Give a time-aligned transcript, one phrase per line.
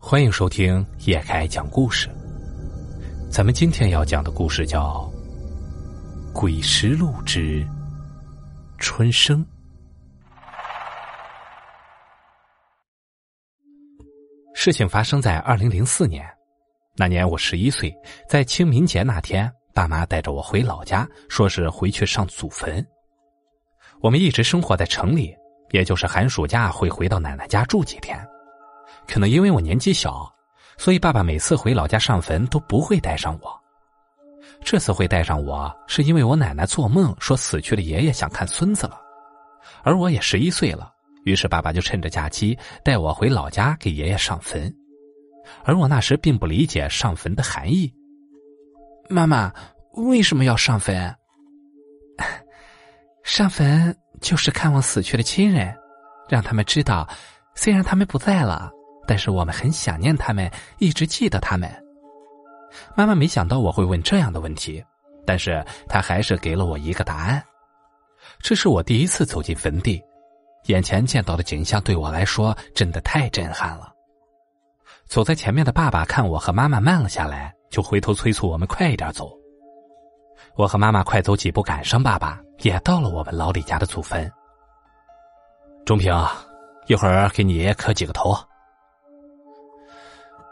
[0.00, 2.08] 欢迎收听叶开讲故事。
[3.30, 5.10] 咱们今天要讲的故事叫
[6.32, 7.66] 《鬼石录之
[8.78, 9.44] 春生》。
[14.54, 16.24] 事情发生在二零零四年，
[16.96, 17.94] 那年我十一岁，
[18.28, 22.86] 在清明节那天，爸妈带着我回老家，说是回去上祖坟。
[24.00, 25.36] 我们一直生活在城里，
[25.72, 28.16] 也就是寒暑假会回到奶奶家住几天。
[29.08, 30.30] 可能因为我年纪小，
[30.76, 33.60] 所以爸爸每次回老家上坟都不会带上我。
[34.62, 39.00] 这次会带上我，是因为我奶奶做梦说死去的爷爷想看孙子了，
[39.82, 40.92] 而我也十一岁了，
[41.24, 44.72] 于是爸爸就趁着假期带我回老家给爷爷上坟。
[45.64, 47.92] 而我那时并不理解上坟的含义。
[49.08, 49.50] 妈妈
[49.94, 51.14] 为什么要上坟？
[53.24, 55.74] 上坟就是看望死去的亲人，
[56.28, 57.08] 让他们知道，
[57.54, 58.70] 虽然他们不在了。
[59.08, 61.68] 但是我们很想念他们，一直记得他们。
[62.94, 64.84] 妈妈没想到我会问这样的问题，
[65.24, 67.42] 但是她还是给了我一个答案。
[68.40, 69.98] 这是我第一次走进坟地，
[70.66, 73.90] 眼前见到的景象对我来说真的太震撼了。
[75.06, 79.32] 走在前面的爸爸看我和妈妈慢了下来，就回头催促我们快一点走。
[80.54, 84.30] 我和妈妈快走几步赶上爸爸，也到了我们老李家的祖坟。
[85.86, 86.14] 钟平，
[86.88, 88.36] 一会儿给你爷爷磕几个头。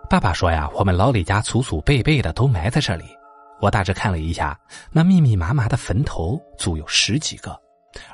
[0.08, 3.04] 爸爸说呀，我们老李家祖祖辈辈的都埋在这里。
[3.60, 4.56] 我大致看了一下，
[4.92, 7.58] 那密密麻麻的坟头足有十几个，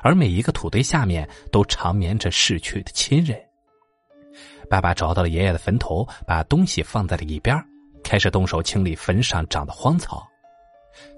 [0.01, 3.37] 而每一个土堆下面都长眠着逝去的亲人。
[4.69, 7.55] 爸爸找到了爷爷的坟头，把东西放在了一边，
[8.03, 10.25] 开始动手清理坟上长的荒草。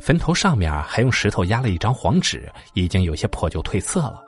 [0.01, 4.21] 坟头上面还用石头压了一张黄纸，已经有些破旧褪色了。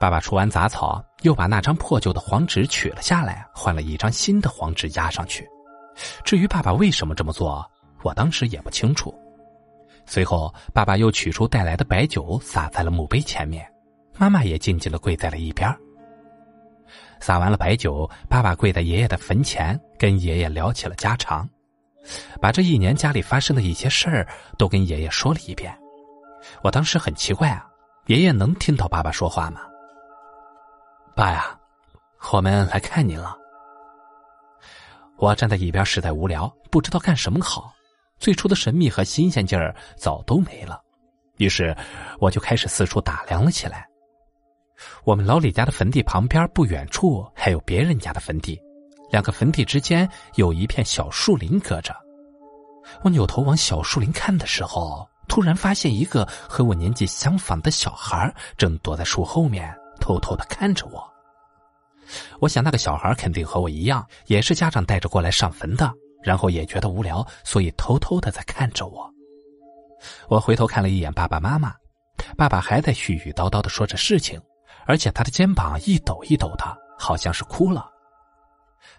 [0.00, 5.46] 爸爸除完杂草，又把那张破旧的黄纸取了下来，换了一张新的黄纸压上去。
[6.24, 7.62] 至于爸爸为什么这么做，
[8.02, 9.14] 我当时也不清楚。
[10.06, 13.70] 随后，爸爸又取出带来的白酒，洒在了墓碑前面。
[14.16, 15.70] 妈妈也静静的跪在了一边。
[17.20, 21.46] 洒完了白酒，爸爸跪在爷爷的坟前，跟爷爷聊起了家常，
[22.40, 25.78] 把这一年家里发生的一些事儿都跟爷爷说了一遍。
[26.62, 27.66] 我当时很奇怪啊，
[28.06, 29.60] 爷爷能听到爸爸说话吗？
[31.20, 31.54] 爸呀，
[32.32, 33.36] 我们来看您了。
[35.18, 37.74] 我站在一边实在无聊，不知道干什么好。
[38.18, 40.80] 最初的神秘和新鲜劲儿早都没了，
[41.36, 41.76] 于是
[42.20, 43.86] 我就开始四处打量了起来。
[45.04, 48.58] 我们老李家的坟地旁边不远处还有别人家的坟地，
[49.10, 51.94] 两个坟地之间有一片小树林隔着。
[53.02, 59.70] 我扭头往小树林看的时候，突然发现一个和我年纪相仿的小孩正躲在树后面。
[60.00, 61.08] 偷偷的看着我，
[62.40, 69.08] 我想那个小孩肯定和我一样，也是家长带着过来上坟的，然后也觉得无聊，所以偷偷的在看着我。
[70.28, 71.74] 我回头看了一眼爸爸妈妈，
[72.36, 74.40] 爸爸还在絮絮叨叨的说着事情，
[74.86, 77.88] 而且他的肩膀一抖一抖的，好像是哭了。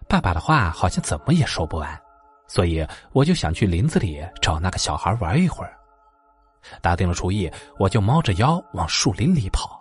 [0.08, 2.00] 爸爸的话好像怎么也说不完，
[2.48, 5.76] 所以我就想去林子里找那个小孩玩一会儿。
[6.82, 9.81] 打定了主意，我就猫着腰往树林里跑。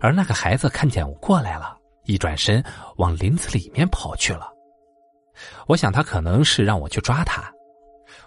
[0.00, 2.64] 而那个孩子看见我过来了，一转身
[2.96, 4.50] 往林子里面跑去了。
[5.66, 7.52] 我想他可能是让我去抓他。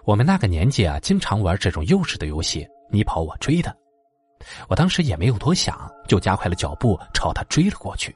[0.06, 3.76] 我们那个年纪啊，经常玩这种幼稚的游戏，你跑我追的。
[4.68, 8.16] 我当时也没有多想，就加快了脚步朝他追了过去。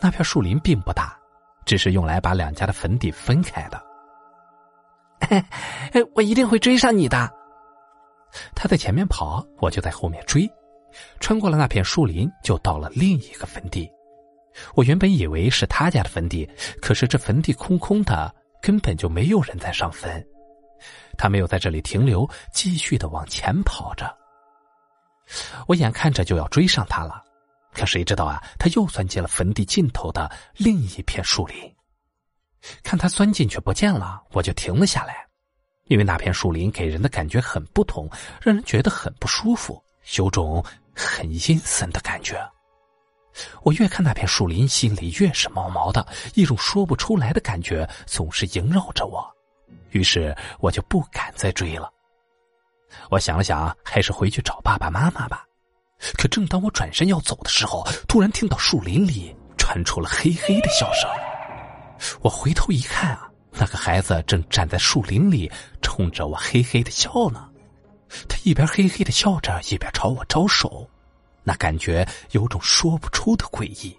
[0.00, 1.18] 那片树林并不大，
[1.64, 3.82] 只是用来把两家的坟地分开的。
[6.14, 7.32] 我一定会追上你的。
[8.54, 10.48] 他在前面跑，我就在后面追。
[11.20, 13.90] 穿过了那片树林，就到了另一个坟地。
[14.74, 16.48] 我原本以为是他家的坟地，
[16.80, 18.32] 可是这坟地空空的，
[18.62, 20.24] 根本就没有人在上坟。
[21.18, 24.16] 他没有在这里停留，继续的往前跑着。
[25.66, 27.22] 我眼看着就要追上他了，
[27.72, 31.56] 可谁知道啊，他又钻进了坟地尽头的另一片树林。
[32.82, 35.26] 看他钻进去不见了，我就停了下来，
[35.86, 38.08] 因为那片树林给人的感觉很不同，
[38.40, 39.82] 让人觉得很不舒服，
[40.16, 40.64] 有种。
[40.94, 42.40] 很阴森的感觉，
[43.62, 49.24] 我越看那片树林，心里越是毛毛的，一种说不出来的感觉总是萦绕着我，
[49.90, 51.90] 于是我就不敢再追了。
[53.10, 55.44] 我想了想，还是回去找爸爸妈妈吧。
[56.16, 61.10] 可正当我转身要走的时候，突然听到树林里传出了嘿嘿的笑声。
[62.20, 65.50] 我回头一看啊，那个孩子正站在树林里，
[65.82, 67.48] 冲着我嘿嘿的笑呢。
[68.28, 70.88] 他一边嘿嘿的笑着，一边朝我招手，
[71.42, 73.96] 那感觉有种说不出的诡异。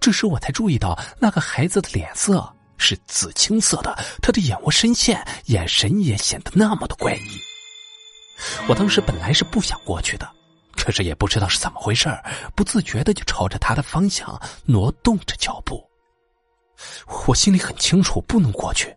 [0.00, 7.40] 这时我才注意到那个孩子的脸色是紫青色的，他的眼窝深陷，眼神也显得那么的怪异。
[8.68, 10.28] 我当时本来是不想过去的，
[10.76, 12.08] 可是也不知道是怎么回事
[12.54, 15.82] 不自觉的就朝着他的方向挪动着脚步。
[17.28, 18.94] 我心里很清楚不能过去，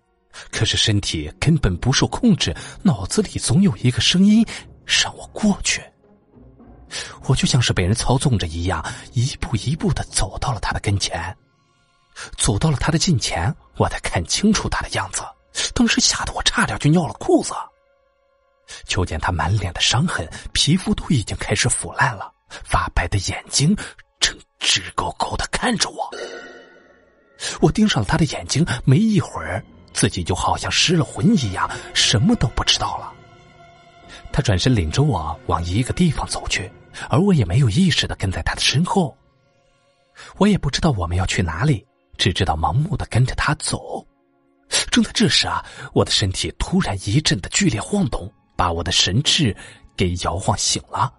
[0.52, 4.46] 可是身体根本不受控制，脑子里总有一个声音
[4.86, 5.82] 让我过去。
[7.28, 11.36] 我就像是被人操纵着一样，一步一步的走到了他的跟前，
[12.38, 15.22] 走到了他的近前，我才看清楚他的样子。
[15.74, 17.54] 当时吓得我差点就尿了裤子。
[18.86, 23.76] 就见他满脸的伤痕，皮肤都已经开始腐烂了，发白的眼睛
[24.20, 26.10] 正直勾勾的看着我。
[27.62, 29.64] 我盯上了他的眼睛，没一会儿，
[29.96, 33.14] 自己就好像失了魂一样，什么都不知道了。
[34.32, 36.70] 他转身领着我往一个地方走去，
[37.10, 39.16] 而我也没有意识的跟在他的身后。
[40.38, 41.86] 我也不知道我们要去哪里，
[42.18, 44.06] 只知道盲目的跟着他走。
[44.92, 48.32] 正在这时啊，我的身体突然一阵的剧烈晃动。
[48.58, 49.54] 把我的神智
[49.98, 51.14] 给摇晃醒了，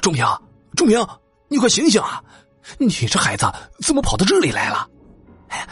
[0.00, 0.24] 钟明，
[0.76, 1.04] 钟明，
[1.48, 2.22] 你快醒醒啊！
[2.78, 4.88] 你这孩子怎么跑到这里来了？
[5.48, 5.68] 哎，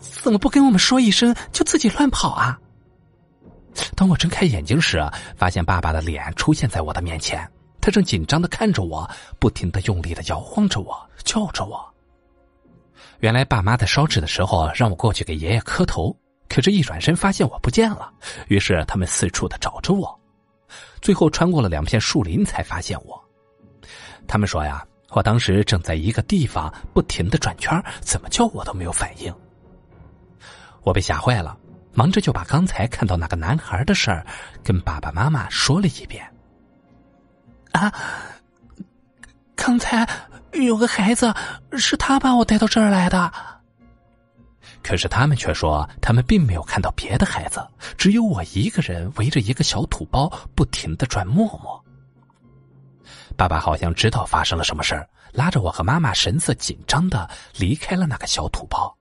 [0.00, 2.58] 怎么不跟我们说一声就自己乱跑啊？
[3.94, 5.00] 当我睁开眼睛时，
[5.36, 7.48] 发现爸爸的脸出现在我的面前，
[7.80, 9.08] 他正紧张的看着我，
[9.38, 11.84] 不停的用力的摇晃着我，叫着我。
[13.20, 16.14] 原来爸妈在烧纸的时候让我过去给爷爷磕头。
[16.48, 18.10] 可是，一转身发现我不见了，
[18.48, 20.18] 于是他们四处的找着我，
[21.02, 23.22] 最后穿过了两片树林才发现我。
[24.26, 29.32] 他们说呀，我当时正在一个地方不停的转圈，怎么叫我都没有反应。
[30.88, 31.54] 我被吓坏了，
[31.92, 34.26] 忙着就把刚才看到那个男孩的事儿
[34.64, 36.26] 跟爸爸妈妈说了一遍。
[37.72, 37.92] 啊，
[39.54, 40.08] 刚才
[40.52, 41.34] 有个孩子，
[41.72, 43.30] 是他把我带到这儿来的。
[44.82, 47.62] 可是他们却说，他们并没有看到别的孩子，
[47.98, 51.84] 只有我一个人围着一个小土包不停的转磨磨。
[53.36, 58.97] 爸爸好像知道发生了什么事儿，拉着我和妈妈，神色紧张的离开了那个小土包。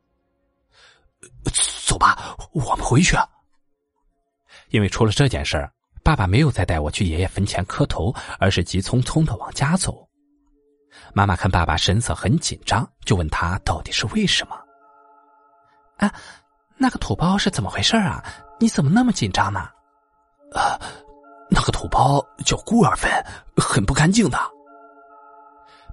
[1.50, 3.16] 走吧，我们回去。
[4.70, 5.72] 因为出了这件事儿，
[6.04, 10.08] 爸爸没有再带我去爷爷坟前磕头，而是急匆匆的往家走。
[11.14, 14.56] 妈妈看爸爸神色很紧张，就问他到底是为什么。
[15.98, 16.14] 啊，
[16.76, 18.24] 那个土包是怎么回事啊？
[18.60, 19.60] 你怎么那么紧张呢？
[20.54, 20.80] 啊，
[21.50, 23.10] 那个土包叫孤儿坟，
[23.56, 24.40] 很不干净的。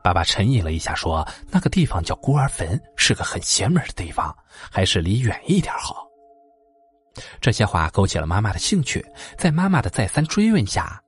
[0.04, 4.36] 爸爸沉吟了一下，说：“那个地方叫孤儿坟，是个很邪门的地方，
[4.70, 6.06] 还是离远一点好。”
[7.40, 9.02] 这些话勾起了妈妈的兴趣，
[9.38, 11.02] 在妈妈的再三追问下，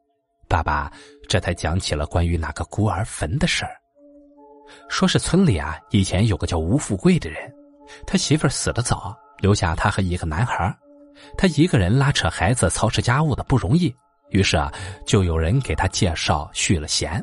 [0.49, 0.91] 爸爸
[1.29, 3.77] 这才讲起了关于那个孤儿坟的事儿。
[4.89, 7.55] 说是村里啊，以前有个叫吴富贵的人。
[8.07, 10.75] 他媳妇儿死的早，留下他和一个男孩
[11.37, 13.95] 他一个人拉扯孩子、操持家务的不容易，
[14.31, 14.73] 于是啊，
[15.05, 17.23] 就有人给他介绍续了弦。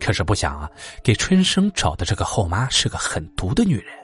[0.00, 0.68] 可是不想啊，
[1.04, 3.94] 给春生找的这个后妈是个狠毒的女人。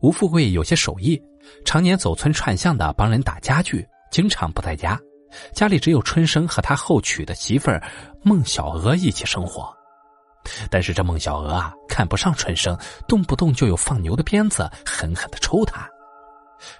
[0.00, 1.20] 吴富贵有些手艺，
[1.64, 4.98] 常年走村串巷的帮人打家具，经常不在家，
[5.52, 7.82] 家里只有春生和他后娶的媳妇儿
[8.22, 9.74] 孟小娥一起生活。
[10.70, 12.78] 但是这孟小娥啊，看不上春生，
[13.08, 15.88] 动不动就有放牛的鞭子，狠狠的抽他。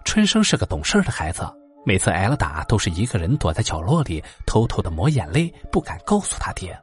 [0.04, 1.50] 春生是个懂事的孩子，
[1.86, 6.78] 每次挨了打，都是一个人躲在角落里，偷偷的抹眼泪，不敢告诉他爹，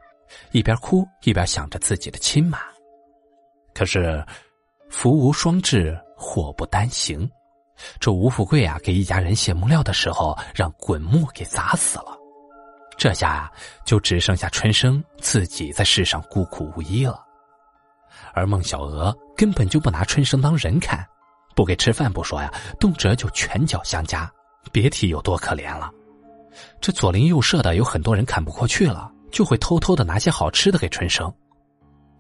[0.52, 2.60] 一边哭一边想着自己的亲妈。
[3.74, 4.24] 可是，
[4.90, 7.30] 福无双至，祸不单行。
[8.00, 12.18] 这吴富贵啊，给一家人卸木料的时候，让滚木给砸死了。
[12.98, 13.52] 这下啊，
[13.86, 17.26] 就只剩下春生自己在世上孤苦无依了。
[18.34, 21.04] 而孟小娥根本就不拿春生当人看，
[21.56, 24.32] 不给吃饭不说呀，动辄就拳脚相加，
[24.72, 25.90] 别提有多可怜了。
[26.80, 31.34] 这左邻右舍的有很多人看不过去了，就会偷偷的拿些好吃的给春生。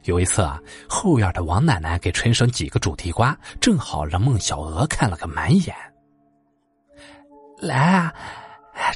[0.05, 5.75] 有一次啊，后院的王奶奶给春生几个煮地瓜，正好让孟小娥看了个满眼。
[7.59, 8.13] 来啊，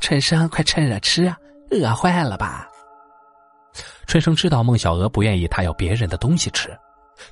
[0.01, 1.37] 春生，快趁热吃啊！
[1.69, 2.67] 饿坏了吧？
[4.07, 6.75] 春生知道孟小娥不愿意他要别人的东西吃，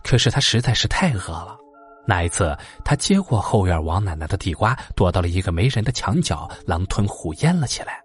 [0.04, 1.58] 可是他实在是太饿了。
[2.06, 8.03] 那一次，他接过后院王奶奶的地瓜，躲到了一个没人的墙角，狼吞虎咽了起来。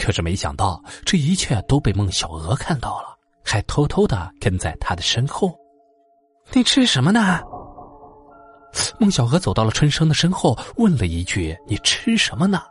[0.00, 5.54] 可是没想到，这一切都被孟小娥看到了，还偷偷的跟在他的身后。
[6.52, 7.40] 你吃什么呢？
[8.98, 12.62] 孟小娥走到了春生的身后，问了一句：“你吃什么呢？”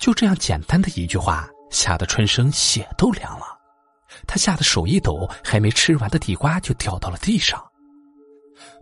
[0.00, 1.48] 就这样简单的一句话。
[1.68, 3.44] 吓得春生血都凉了，
[4.24, 7.60] 他吓得手一抖，还没吃完的地瓜就掉到了地上。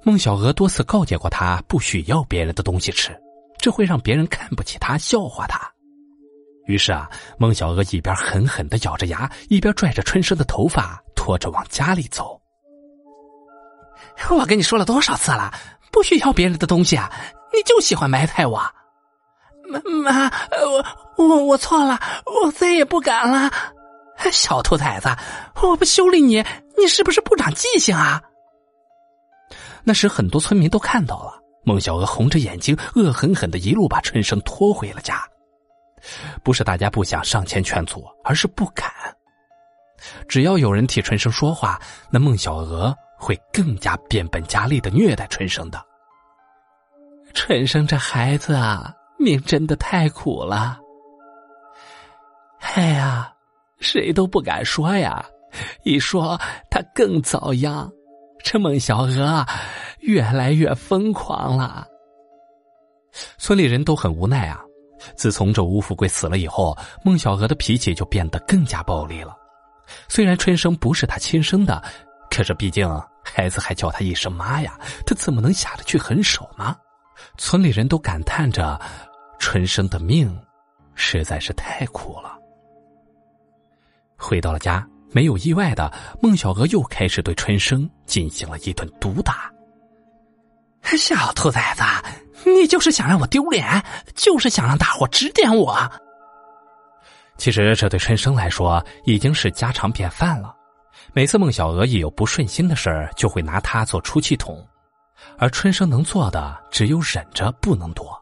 [0.02, 3.18] 孟小娥多次告诫过他，不许要别人的东西吃，
[3.58, 5.73] 这会让别人看不起他，笑话他。
[6.66, 12.40] 于是啊，孟小娥一边狠狠的咬着牙，一边拽着春生的头发，拖着往家里走。
[14.30, 15.52] 我跟你说了多少次了，
[15.92, 17.10] 不许要别人的东西啊！
[17.52, 18.62] 你就喜欢埋汰我。
[19.68, 20.32] 妈妈，
[21.16, 22.00] 我我我错了，
[22.42, 23.50] 我再也不敢了。
[24.32, 25.08] 小兔崽子，
[25.62, 26.44] 我不修理你，
[26.78, 28.22] 你是不是不长记性啊？
[29.82, 31.32] 那时很多村民都看到了，
[31.64, 35.22] 孟小娥红着眼睛，恶狠狠的一路把春生拖回了家。
[36.42, 38.90] 不是大家不想上前劝阻，而是不敢。
[40.28, 41.80] 只要有人替春生说话，
[42.10, 45.82] 那孟小娥会更加变本加厉的虐待春生的。
[47.32, 50.78] 春生这孩子啊，命真的太苦了。
[52.60, 53.32] 哎呀，
[53.78, 55.24] 谁都不敢说呀，
[55.84, 56.38] 一说
[56.70, 57.90] 他更遭殃。
[58.42, 59.44] 这孟小娥
[60.00, 61.86] 越来越疯狂了。
[63.38, 64.63] 村里人都很无奈啊。
[65.16, 69.36] 自从这吴富贵死了以后，孟小娥的脾气就变得更加暴戾了。
[70.08, 71.82] 虽然春生不是他亲生的，
[72.30, 72.88] 可是毕竟
[73.22, 76.76] 孩子还叫他一声妈呀，他怎么能下得去狠手呢？
[77.38, 78.80] 村里人都感叹着，
[79.38, 80.36] 春生的命
[80.94, 82.38] 实在是太苦了。
[84.16, 89.52] 回到了家，没有意外的，孟小娥又开始对春生进行了一顿毒打。
[90.96, 91.82] 小兔崽子！
[92.48, 93.82] 你就是想让我丢脸，
[94.14, 95.90] 就是想让大伙指点我。
[97.38, 100.54] 其实这对春生来说已经是家常便饭了。
[101.12, 104.64] 每次孟小娥一有不顺心的事儿，就会拿他做出气筒，
[105.38, 108.16] 而春生能做的只有忍着，不能躲，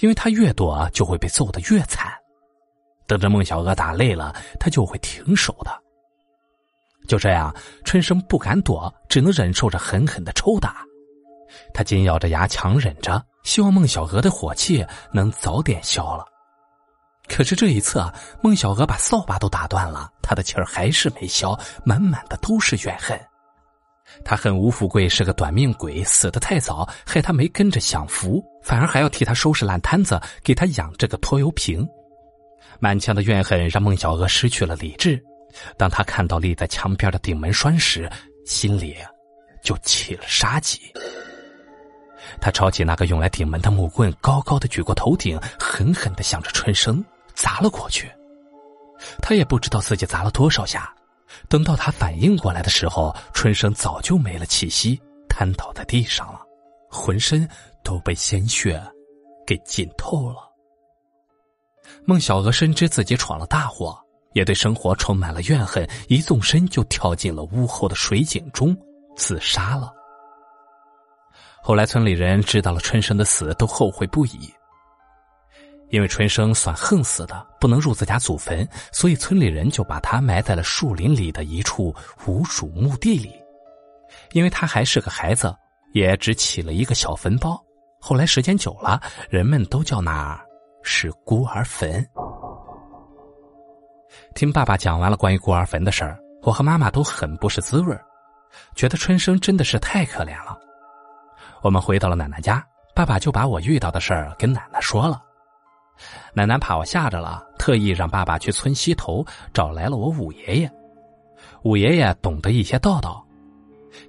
[0.00, 2.12] 因为他越躲就会被揍得越惨。
[3.06, 5.70] 等着孟小娥打累了，他就会停手的。
[7.08, 7.54] 就这样，
[7.84, 10.84] 春生不敢躲，只能忍受着狠狠的抽打。
[11.74, 13.22] 他紧咬着牙，强忍着。
[13.44, 16.24] 希望孟小娥的火气能早点消了，
[17.26, 23.20] 可是这一次啊，孟小娥把扫把都打断了，她的气儿还是没消，满满的都是怨恨。
[24.24, 31.84] 他恨吴富贵是个短命鬼，死得太早，害他没跟着享福，反而还要替他收拾烂摊子，给他养这个拖油瓶。
[32.78, 35.20] 满腔的怨恨让孟小娥失去了理智。
[35.76, 38.08] 当他看到立在墙边的顶门栓时，
[38.46, 38.96] 心里
[39.64, 40.80] 就起了杀机。
[42.40, 48.10] 他抄起那个用来顶门的木棍，高高的举过头顶，狠狠的向着春生砸了过去。
[49.20, 50.94] 他也不知道自己砸了多少下，
[51.48, 56.40] 等到他反应过来的时候，春生早就没了气息，瘫倒在地上了，
[56.88, 57.48] 浑身
[57.82, 58.80] 都被鲜血
[59.46, 60.36] 给浸透了。
[62.04, 63.98] 孟小娥深知自己闯了大祸，
[64.34, 68.76] 也对生活充满了怨恨，一纵身就跳进了屋后的水井中，
[69.16, 69.92] 自杀了。
[71.64, 74.52] 后来，村里人知道了春生的死，都后悔不已。
[75.90, 81.94] 因为春生算横死的，不能入自家祖坟，所以村里人就把他埋在了树林里的一处
[82.26, 83.32] 无主墓地里。
[84.32, 85.54] 因为他还是个孩子，
[85.92, 87.62] 也只起了一个小坟包。
[88.00, 89.00] 后来时间久了，
[89.30, 90.40] 人们都叫那儿
[90.82, 92.04] 是孤儿坟。
[94.34, 97.96] 听爸爸讲完了关于孤儿坟的事儿，我和妈妈都很不是滋味
[98.74, 100.58] 觉得春生真的是太可怜了。
[101.62, 102.64] 我们回到了奶奶家，
[102.94, 105.22] 爸爸就把我遇到的事儿跟奶奶说了。
[106.34, 110.70] 奶奶怕我吓着了，特意让爸爸去村西头找来了我五爷爷。
[111.62, 113.24] 五爷爷懂得一些道道，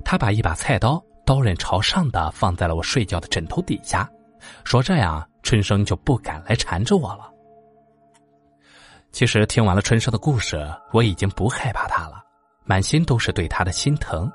[0.04, 4.10] 他把一把菜刀刀刃朝上的放在了我睡觉的枕头底下，
[4.64, 7.30] 说这样春生就不敢来缠着我了。
[9.12, 12.24] 其实听完了春生的故事，我已经不害怕他了，
[12.64, 14.32] 满心都是对他的心疼。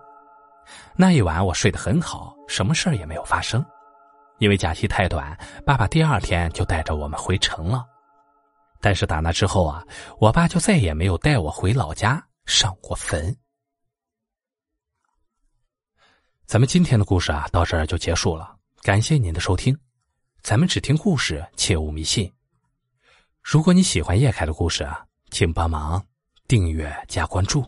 [1.00, 3.64] 那一晚我睡得很好，什么事儿也没有发生。
[4.38, 7.86] 因为假期太短，爸爸第二天就带着我们回城了。
[8.80, 9.84] 但是打那之后啊，
[10.18, 13.36] 我爸就再也没有带我回老家上过坟。
[16.46, 18.56] 咱们今天的故事啊，到这儿就结束了。
[18.82, 19.78] 感谢您的收听，
[20.42, 22.28] 咱们只听故事，切勿迷信。
[23.40, 26.04] 如果你喜欢叶凯的故事啊，请帮忙
[26.48, 27.64] 订阅加关注。